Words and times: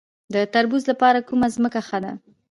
د 0.33 0.35
تربوز 0.53 0.83
لپاره 0.91 1.25
کومه 1.27 1.47
ځمکه 1.55 1.81
ښه 1.87 1.97
ده؟ 2.03 2.11